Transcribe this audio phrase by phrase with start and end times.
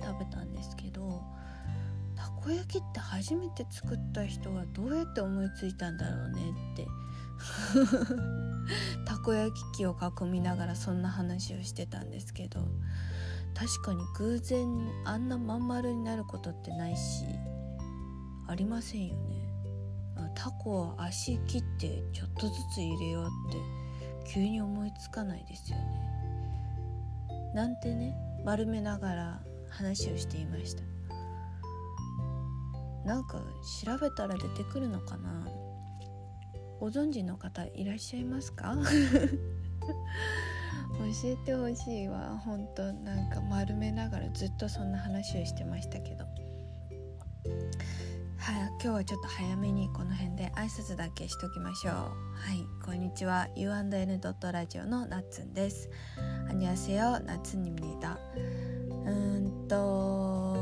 [0.00, 1.22] 食べたんですけど
[2.16, 6.40] たこ焼きって初めて作った人はどうやって思いついたんだろうね
[6.72, 6.86] って
[9.06, 12.66] たこ焼き器を囲みながらそんな話をしてたんですけど
[13.54, 14.66] 確かに偶然
[15.04, 17.24] あんなまん丸になることってないし
[18.46, 19.38] ありませんよね。
[20.34, 23.58] タコは足切ってちょっとずつ入れようって
[24.32, 25.84] 急に思いつかないですよね。
[27.54, 30.82] なんてね丸めながら話をしていました。
[33.04, 33.38] なんか
[33.84, 35.46] 調べたら出てくるのかな。
[36.78, 38.76] ご存知の方いらっしゃいますか？
[40.98, 42.38] 教えてほしいわ。
[42.44, 46.24] 本当なんか丸めながらずっとそんな話をしてましたけど。
[46.24, 46.30] は
[48.52, 51.94] い、今日はちょっと早めにこの辺で挨拶だけしときましょう。
[51.94, 52.10] は
[52.54, 53.48] いこんにちは。
[53.56, 55.88] U&N ドットラジオのなっつんです。
[56.48, 58.67] アニュアセヨナツニミダうん
[59.68, 60.56] と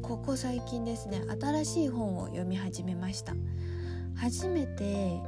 [0.00, 3.34] ここ最近ですね新しい本を読み始めました。
[4.14, 5.20] 初めて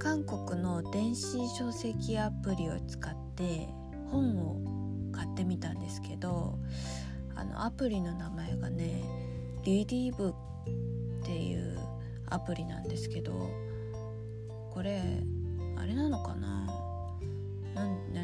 [0.00, 3.68] 韓国の電子書籍アプリを使って
[4.10, 6.58] 本を買ってみたんですけど
[7.36, 9.02] あのアプリの名前がね
[9.64, 11.78] リディーブっていう
[12.26, 13.48] アプリなんですけど
[14.72, 15.00] これ
[15.78, 16.66] あれなのかな？
[17.76, 18.14] なん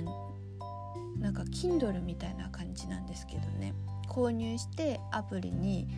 [1.21, 3.73] なんか Kindle みたいな感じなんですけどね。
[4.11, 5.89] 購入してアプリに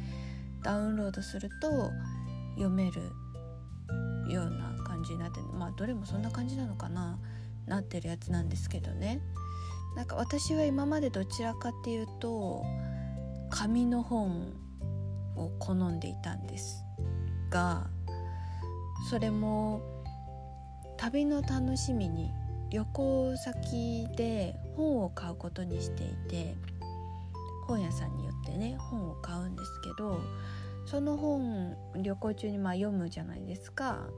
[0.62, 1.90] ダウンロードすると
[2.54, 3.00] 読める
[4.28, 7.18] ような感じになってまあどれもそんな感じなのかな
[7.66, 9.20] なってるやつなんですけどね。
[9.96, 12.64] なんか私は今までどちらかっていうと
[13.50, 14.54] 紙の本
[15.36, 16.82] を好んでいたんです
[17.50, 17.88] が
[19.10, 19.82] それも
[20.96, 22.30] 旅の楽しみに
[22.70, 26.54] 旅行先で本を買うことにしていて
[27.66, 30.20] 本屋さんによってね本を買うんですけど
[30.86, 34.08] その本旅行中にまあ読むじゃないですか。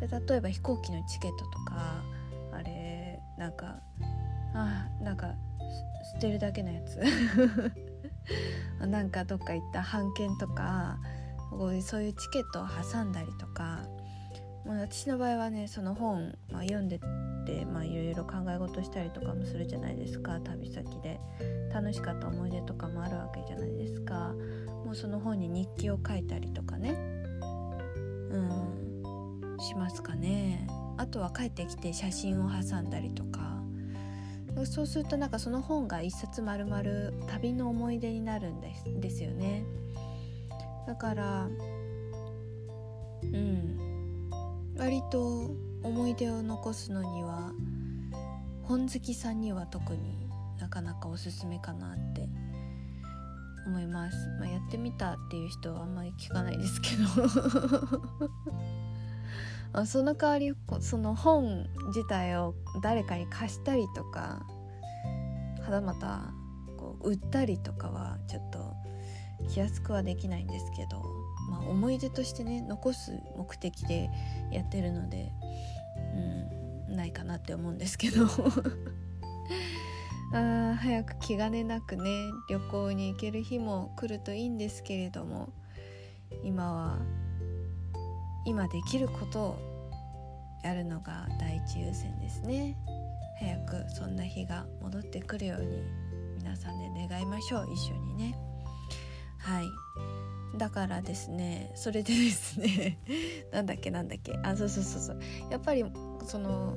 [0.00, 2.02] で例えば飛行機のチケットとか
[2.52, 3.80] あれなんか
[4.54, 5.34] あなんか
[6.14, 7.00] 捨てるだけのやつ。
[8.86, 10.98] なんかどっか行った半券とか
[11.80, 13.86] そういうチケットを挟んだりとか
[14.68, 16.98] 私の場合はねその本、まあ、読んでっ
[17.46, 20.40] てまあいろいろ考え事したりとかもするじゃないですか。
[20.40, 21.20] 旅先で。
[21.72, 24.32] 楽しかった思い出とかもあるわけじゃないですか。
[24.84, 26.96] もうその本に日記を書いたりとかね。
[28.30, 29.56] うん。
[29.60, 30.66] しますかね。
[30.96, 33.56] あとは帰ってきて写真を挟んだりとか。
[34.64, 39.66] そうするとなんかその本が一冊まるまる旅の思い出になるんですですよね。
[40.86, 41.48] だから
[43.22, 43.75] うん。
[44.86, 45.50] 割と
[45.82, 47.50] 思い出を残すのには
[48.62, 50.30] 本好きさんには特に
[50.60, 52.28] なかなかおすすめかなって
[53.66, 57.04] 思います、まあ、やってみたっていう人はあんまり聞かないですけど。
[59.80, 64.46] あその代わりその本自体を誰かに貸したりとか
[65.62, 66.32] はたまた
[66.76, 68.72] こう売ったりとかはちょっと
[69.48, 71.25] 気安くはできないんですけど、
[71.56, 74.10] まあ、思い出としてね残す目的で
[74.52, 75.32] やってるので、
[76.88, 78.26] うん、ないかなって思うんですけど。
[80.34, 82.02] あ早く気兼ねなくね
[82.50, 85.50] 旅行に行ける日も来るといいんですけれども
[86.42, 86.98] 今は
[88.44, 89.76] 今できることを
[90.64, 92.76] やるのが第一優先ですね。
[93.38, 95.84] 早くそんな日が戻ってくるように
[96.38, 97.68] 皆さんで願いましょう。
[97.72, 98.38] 一緒にね。
[99.38, 99.64] はい。
[100.56, 102.98] だからですねそれでですね
[103.52, 105.18] なんだっけなんだっけあそうそうそうそう
[105.50, 105.84] やっぱり
[106.24, 106.76] その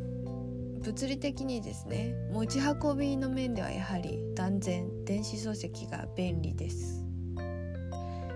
[0.82, 7.06] 物理的にですね持ち運びの面ではやはり断然電子書籍が便利です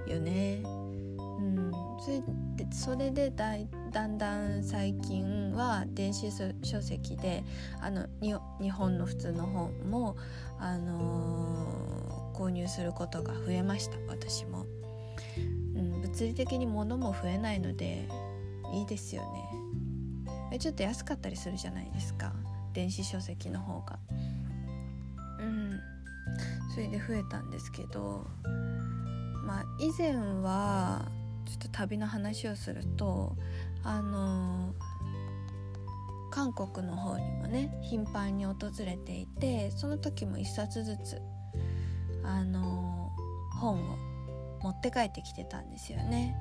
[0.08, 0.64] よね。
[2.04, 2.22] それ
[2.58, 3.54] でそれでだ
[3.92, 6.30] だんだん最近は電子
[6.62, 7.46] 書籍で
[7.80, 10.18] あの日本の普通の本も、
[10.60, 14.66] あのー、購入することが増えました私も、
[16.14, 18.08] 物理的に物も増えないので
[18.72, 19.24] いいですよ
[20.52, 22.32] ねちょっと安かったりするじゃないですか
[22.72, 23.98] 電子書籍の方が
[25.40, 25.80] うん
[26.72, 28.28] それで増えたんですけど
[29.44, 31.08] まあ以前は
[31.46, 33.36] ちょっと旅の話をすると
[33.84, 34.76] あの
[36.30, 38.56] 韓国の方にもね頻繁に訪
[38.86, 41.20] れていてその時も1冊ずつ
[42.24, 43.12] あの
[43.60, 44.13] 本を
[44.64, 46.36] 持って帰ってきてたんですよね。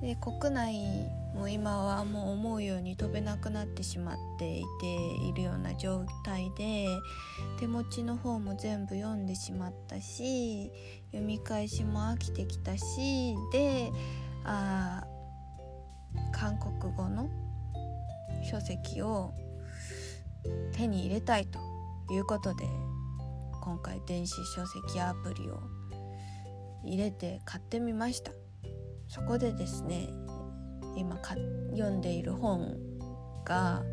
[0.00, 4.94] で国内も今はもう思うように飛べなくなってしまっていて
[5.26, 6.86] いるような状態で
[7.58, 10.70] 手持ちの方も全部読んでしまったし
[11.12, 13.90] 読み返しも飽きてきたしで
[14.44, 15.04] あ
[16.32, 17.30] 韓国語の
[18.50, 19.32] 書籍を
[20.72, 21.58] 手に入れたいと
[22.12, 22.64] いうことで
[23.62, 25.60] 今回電子書籍アプリを
[26.83, 28.31] 入れて買ってみました
[29.07, 30.09] そこでですね
[30.95, 31.19] 今
[31.71, 32.77] 読んでいる本
[33.45, 33.83] が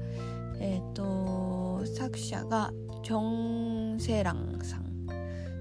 [0.60, 2.70] えっ、ー、と作者が
[3.02, 5.06] ジョン・セランさん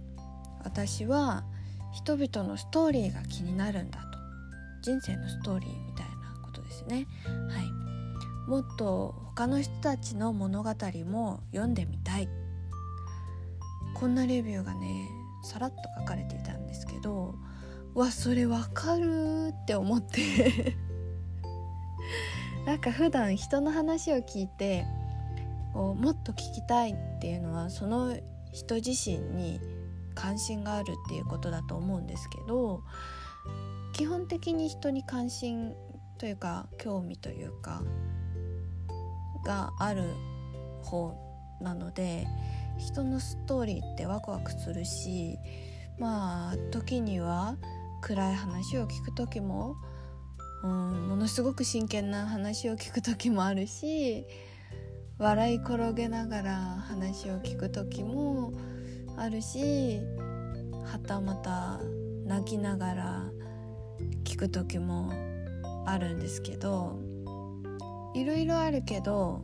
[0.64, 1.44] 私は
[1.92, 4.06] 人々のストーリーが気になるんだと。
[4.82, 7.08] 人生のストーリーみたいなことですね。
[7.50, 8.50] はい。
[8.50, 10.70] もっと他の人たちの物語
[11.06, 12.30] も読んでみたい。
[13.94, 15.10] こんなレビューがね
[15.44, 17.36] さらっと書かれていたんですけど
[17.96, 20.78] わそれわかるって思って。
[22.66, 24.86] なんか普段人の話を聞いて
[25.74, 28.18] こうもっと聞きたいっていうのはその
[28.54, 29.60] 人自身に
[30.16, 32.84] 関心があるっていうことだと思うんですけど
[33.94, 35.74] 基本的に人に関心
[36.18, 37.82] というか興味というか
[39.46, 40.04] がある
[40.84, 41.16] 方
[41.62, 42.28] なので
[42.78, 45.38] 人のストーリーってワクワクするし
[45.98, 47.58] まあ時には
[48.02, 49.76] 暗い話を聞く時も、
[50.64, 54.26] うん、ものすごく真剣な話を聞く時もあるし
[55.20, 56.56] 笑い転げながら
[56.88, 58.54] 話を聞く時も
[59.18, 60.00] あるし
[60.86, 61.82] はたまた
[62.26, 63.26] 泣きながら
[64.24, 65.12] 聞く時も
[65.86, 66.98] あるんですけど
[68.16, 69.44] いろいろあるけど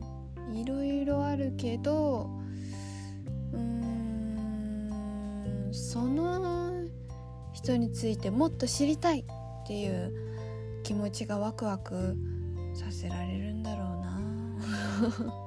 [0.53, 2.29] いろいろあるけど
[3.51, 4.93] うーん
[5.73, 6.85] その
[7.51, 9.23] 人についてもっと知りたいっ
[9.67, 10.13] ていう
[10.83, 12.15] 気持ちがワクワク
[12.73, 13.87] させられるんだろう
[15.27, 15.44] な。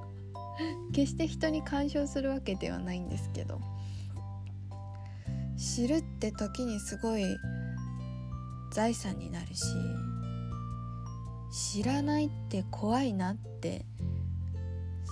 [0.93, 3.61] 決して人に干渉するわけではないんですけど。
[5.59, 7.37] 知るって時にすごい
[8.71, 9.65] 財産になるし
[11.51, 13.85] 知らないって怖いなって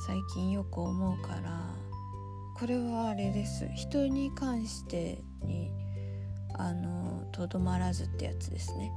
[0.06, 1.76] 最近よく思うから
[2.54, 3.68] これはあれです。
[3.74, 5.70] 人に関してに
[6.54, 8.90] あのとどまらずってやつですね。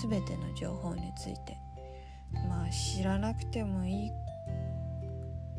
[0.00, 1.58] 全ての情報について。
[2.48, 4.10] まあ知らなくてもいい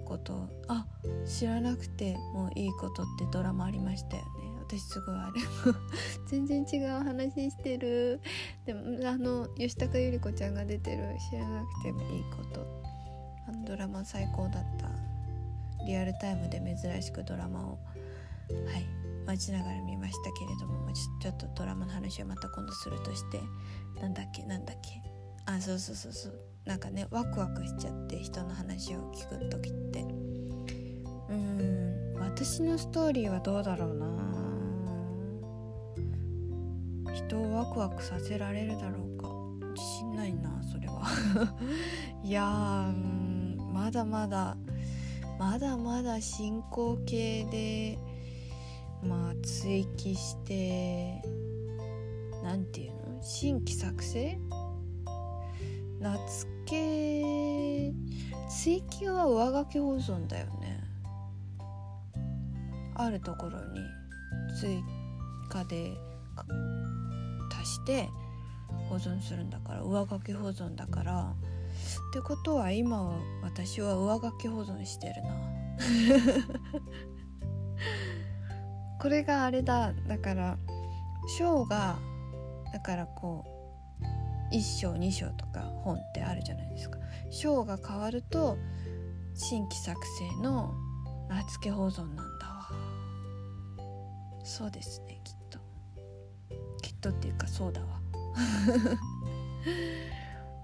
[0.09, 0.85] ことあ
[1.25, 4.29] 知らなくてもいいことってドラマありましたよね。
[4.67, 5.41] 私すごいあれ。
[6.27, 8.19] 全然違う話してる。
[8.65, 12.65] でもあの吉高由里子ちゃんが出てる知らなくてもいいこと。
[13.47, 14.89] あのドラマ最高だった。
[15.85, 17.77] リアルタイムで珍しくドラマをは
[18.77, 18.85] い
[19.25, 23.39] 待ちながら見ましたけれどもちょっとドラマの話はまた今度するとして。
[24.01, 25.01] なんだっけなんだっけ。
[25.45, 26.48] あそうそうそうそう。
[26.69, 30.01] なんかねワクワクしちゃって人の話を聞く時って。
[31.29, 34.05] うん私のストーリーはどうだろうな。
[37.11, 39.29] 人をワクワクさせられるだろうか。
[39.73, 41.01] 自信ないなそれは。
[42.23, 44.55] いやうんまだまだ
[45.39, 47.97] まだまだ進行形で
[49.03, 51.23] まあ追記して
[52.43, 53.23] 何て言うの？
[53.23, 54.37] 新規作成？
[55.99, 57.93] 夏系
[58.49, 60.79] 追記は上書き保存だよね。
[62.95, 63.81] あるところに
[64.59, 64.81] 追
[65.49, 65.91] 加で
[67.51, 68.07] 足して
[68.89, 71.33] 保存するんだから上書き保存だから。
[72.09, 75.29] ってことは今は私は上書き保存してるな。
[78.99, 79.93] これがあれだ。
[80.07, 80.57] だから
[81.37, 81.97] 章が
[82.73, 83.49] だからこう
[84.51, 86.97] 1章2章とか本ってあるじゃないですか。
[87.29, 88.57] 章が変わると
[89.33, 90.73] 新規作成の
[91.29, 92.69] 名付け保存なんだわ。
[94.43, 95.59] そうですねきっと。
[96.81, 97.87] きっとっていうかそうだわ。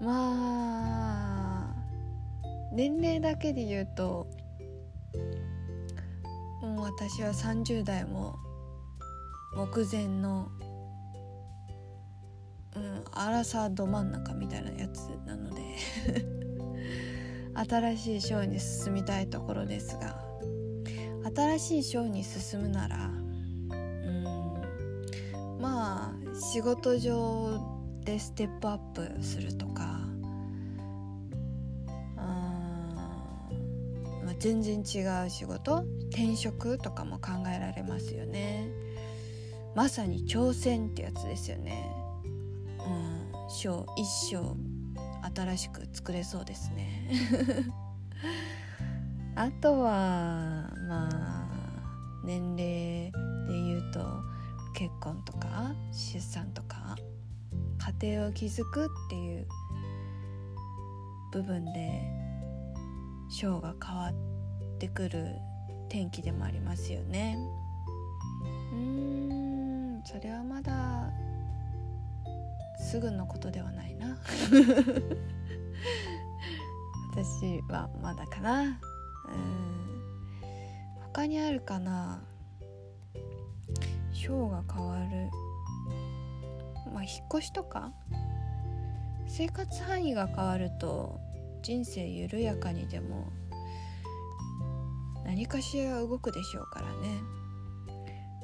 [0.00, 1.74] まあ
[2.72, 4.26] 年齢だけで言うと
[6.60, 8.36] もう私は30代も
[9.54, 10.50] 目前の
[13.12, 15.62] アラサーど真ん中みたいなやつなので
[17.68, 20.24] 新しい章に進みたいところですが
[21.34, 24.24] 新しい章に進むならうん
[25.60, 27.58] まあ仕事上
[28.04, 30.06] でステップアップするとか
[34.26, 38.68] まあ、全然違う仕事転職とかも考えられますよね。
[39.76, 41.88] まさに挑戦ってやつですよね。
[43.48, 44.56] 章一章
[45.34, 47.70] 新しく作れそうですね。
[49.34, 51.48] あとはまあ
[52.24, 53.12] 年齢で
[53.48, 54.00] 言うと
[54.74, 56.96] 結婚とか出産とか
[58.00, 59.46] 家庭を築くっていう
[61.32, 62.02] 部分で
[63.28, 65.36] 章が変わってくる
[65.88, 67.38] 天気でもありますよね。
[68.72, 68.78] うー
[69.98, 71.12] んそれはまだ
[72.78, 74.18] すぐのことではないな。
[77.12, 78.62] 私はまだかな。
[78.62, 78.78] うん。
[81.14, 82.22] 他にあるかな。
[84.12, 85.30] 章が変わる。
[86.92, 87.92] まあ引っ越しとか。
[89.26, 91.18] 生活範囲が変わると
[91.62, 93.32] 人生緩やかにでも
[95.24, 97.20] 何かしら動くでしょうからね。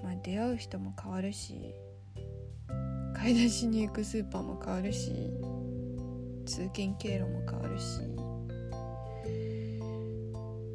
[0.03, 1.75] まあ出会う人も変わるし。
[3.23, 5.13] 買い出しに行くスーパーも変わるし
[6.45, 8.01] 通勤経路も変わるし。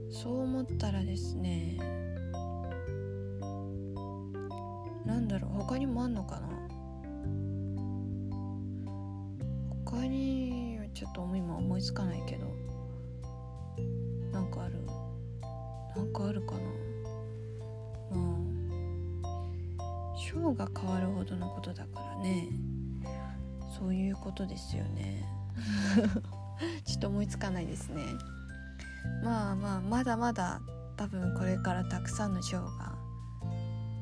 [0.09, 1.77] そう思ったらですね
[5.05, 6.47] なんだろう他にもあんのかな。
[9.85, 12.45] 他にはちょっと今思いつかないけど
[14.31, 14.79] なんかある。
[15.97, 16.86] なんかあるかな。
[20.53, 22.47] が変わるほどのことだからね。
[23.77, 25.23] そういうことですよね。
[26.85, 28.03] ちょっと思いつかないですね。
[29.23, 30.61] まあまあまだまだ
[30.95, 32.95] 多分これからたくさんの章が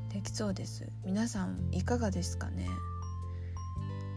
[0.10, 0.90] できそうです。
[1.06, 2.70] 皆さんいかがですかね。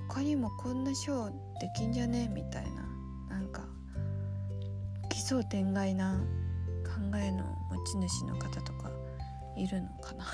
[0.08, 1.30] 他にもこんなショー
[1.60, 2.28] できんじゃね？
[2.28, 2.88] みたいな。
[3.28, 3.62] なんか
[5.10, 6.18] 奇想天外な
[6.84, 8.90] 考えの持ち主の方とか
[9.56, 10.24] いるのかな。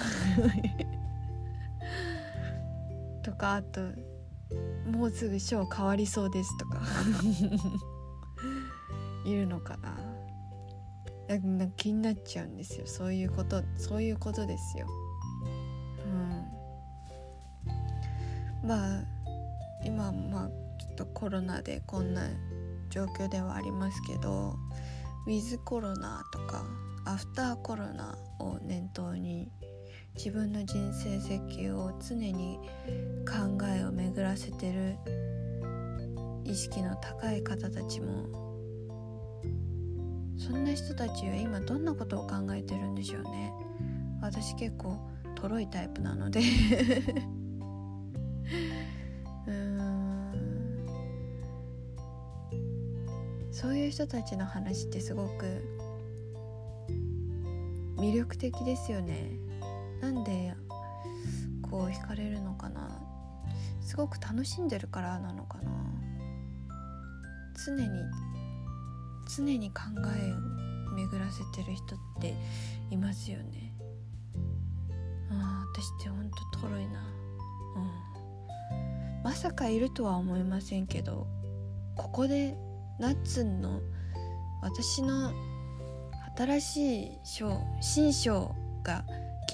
[3.25, 3.81] とかあと
[4.91, 6.81] もうすぐショー変わりそうですとか。
[9.25, 9.97] いるのかな。
[11.27, 12.87] なんか気になっちゃうんですよ。
[12.87, 14.87] そういうことそういうことですよ。
[16.05, 16.09] う
[18.65, 18.69] ん。
[18.69, 19.05] まあ
[19.85, 22.29] 今まあちょっとコロナでこんな
[22.91, 24.57] 状況ではありますけど
[25.27, 26.65] ウィズコロナとか
[27.07, 29.51] アフターコロナを念頭に
[30.17, 32.59] 自分の人生設計を常に
[33.27, 34.97] 考えを巡らせてる
[36.45, 38.45] 意識の高い方たちも
[40.37, 43.53] そんな人たちは今どんなことを考えてるんでしょうね。
[44.21, 44.99] 私結構
[45.35, 46.41] とろいタイプなので。
[53.51, 55.65] そういう人たちの話ってすごく
[57.97, 59.44] 魅力的ですよね。
[60.01, 60.55] なんで
[61.63, 63.01] こう惹かれるのかな。
[63.81, 65.71] すごく楽しんでるからなのかな。
[67.67, 67.89] 常に
[69.37, 69.83] 常に考
[70.17, 70.35] え
[70.95, 72.35] 巡らせてる人って
[72.91, 73.73] いますよね。
[75.31, 77.01] ああ私ってほんととろいな。
[77.77, 79.23] うん。
[79.23, 81.27] まさかいるとは思いませんけど
[81.97, 82.57] ここで
[82.99, 83.81] ナッツンの
[84.63, 85.33] 私の
[86.37, 89.05] 新しい章新章が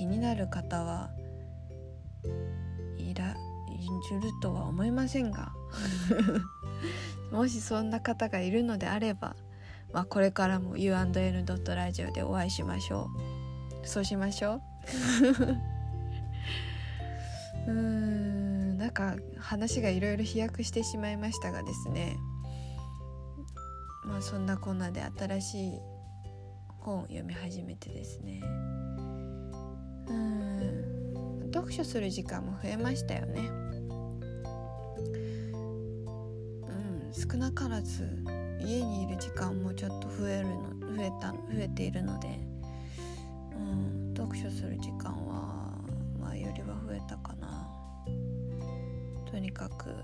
[0.01, 1.11] 気になる方は
[2.97, 5.53] いらいるとは思いませんが
[7.31, 9.37] もしそんな方がいるのであれば、
[9.93, 13.11] まあ、これからも U&N ドットラジオでお会いしましょ
[13.83, 13.87] う。
[13.87, 14.63] そうしましょう。
[17.69, 22.17] うーんなんか話がいろいろ飛躍してしまいましたがですね。
[24.07, 25.79] まあそんなこんなで新しい
[26.79, 28.41] 本を読み始めてですね
[31.53, 33.51] 読書する時間も増えましたよね。
[36.69, 37.13] うん。
[37.13, 38.09] 少なからず
[38.61, 42.41] 家にいる時間もちょっと増えるの増えた増えているので、
[43.55, 45.75] うん、読書する時間は
[46.21, 47.69] 前よりは増えたかな。
[49.31, 49.95] とにかく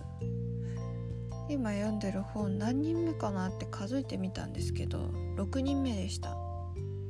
[1.48, 6.36] 今読んでる本何人目かなって数えてみたんですけど6人目でした。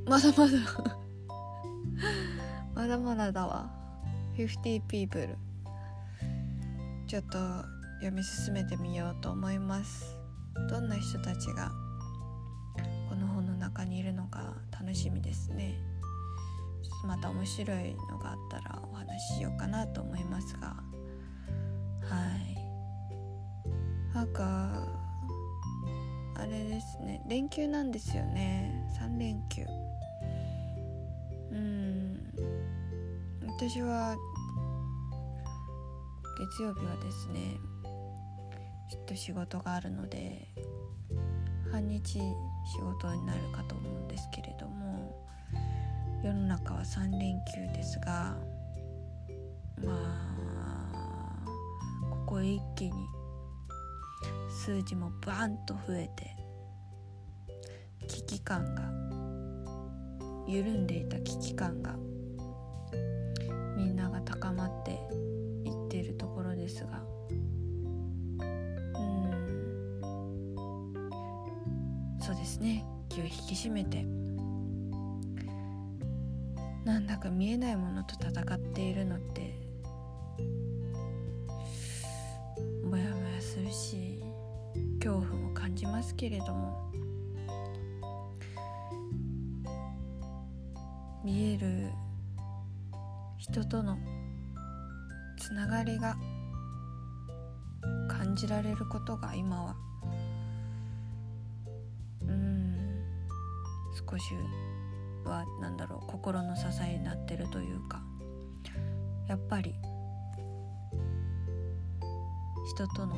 [0.07, 1.06] まだまだ。
[2.77, 3.71] まだまだだわ。
[4.37, 5.35] 50 people
[7.07, 7.39] ちょっと
[8.01, 10.15] 読み進めてみようと思います。
[10.69, 11.73] どんな人たちが
[13.09, 15.75] この本の中にいるのか楽しみですね。
[17.07, 20.77] また面白いのがあったらお話ししようかなと思いますが。
[22.03, 22.27] は
[24.13, 24.15] い。
[24.15, 24.87] なんか
[26.35, 27.23] あれですね。
[27.27, 28.87] 連休なんですよね。
[29.01, 29.65] 3連休。
[31.53, 32.16] うん。
[33.59, 34.15] 私は
[36.39, 37.57] 月曜日はですね
[38.91, 40.47] ちょっと仕事があるので
[41.73, 42.21] 半日仕
[42.83, 45.27] 事になるかと思うんですけれども
[46.23, 48.37] 世の中は3連休ですが
[49.83, 49.93] ま
[51.07, 51.45] あ
[52.11, 52.93] ここ一気に
[54.51, 56.37] 数字もバーンと増えて
[58.07, 58.83] 危機感が
[60.47, 61.97] 緩んでいた危機感が
[64.27, 64.91] 高まって
[65.65, 67.03] いっているところですが。
[68.41, 69.41] うん。
[72.21, 72.85] そうですね。
[73.09, 74.05] 気を引き締めて。
[76.85, 79.59] なんだか見えないものと戦っているのって
[82.85, 84.23] モヤモヤするし
[85.03, 86.87] 恐怖も感じますけれども。
[91.27, 91.91] 見える
[93.37, 93.99] 人との
[95.47, 96.17] つながりが
[98.09, 99.77] 感じられることが今は
[102.23, 103.05] うん
[103.95, 104.35] 少し
[105.25, 108.03] はなんだろう心の支えになってるというか
[109.29, 109.77] やっぱり
[112.67, 113.15] 人との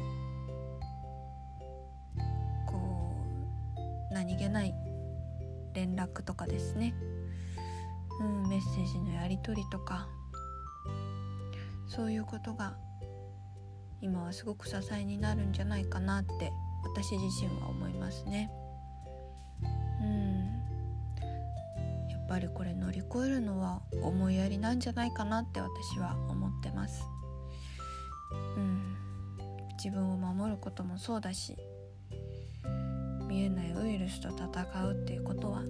[2.67, 3.15] こ
[4.11, 4.75] う何気ない
[5.73, 6.95] 連絡とかですね。
[8.21, 10.09] うん、メッセージのやり取りとか
[11.89, 12.77] そういうことが
[14.01, 16.53] 今はすごく支えになるんじゃないかなって
[16.85, 18.51] 私自身は思いますね。
[20.01, 20.39] うん
[22.11, 27.03] やっぱりこれ乗り越えるのは思いやりなんじゃないかなって私は思ってます。
[28.57, 28.97] うん
[29.83, 31.57] 自分を守ることもそうだし
[33.29, 35.63] 見えないウイルスと戦うっていうことは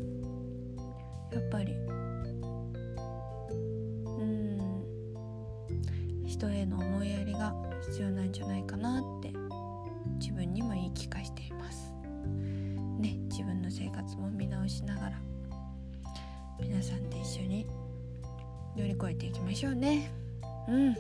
[1.33, 1.75] やっぱり
[6.39, 7.53] 人への思いやりが
[7.89, 9.33] 必要なんじゃないかなって
[10.21, 11.93] 自分にも言い聞かしています。
[13.01, 15.21] ね自分の生活も見直しながら
[16.61, 17.67] 皆さんで一緒に
[18.77, 20.13] 乗り越えていきましょうね。
[20.69, 20.95] うん。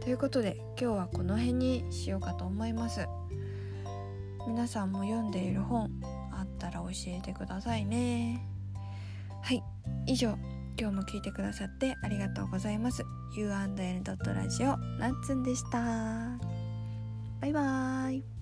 [0.00, 3.06] ということで今日はこの辺にしようかと思います。
[4.46, 5.90] 皆さんも読んでいる本
[6.30, 8.46] あったら教えてくださいね。
[9.40, 9.62] はい
[10.04, 10.36] 以上。
[10.78, 13.02] 今日も聞いてくださってありがとうございます。
[13.34, 14.02] U&N
[14.34, 15.78] ラジオなっつんでした。
[17.40, 18.35] バイバーイ。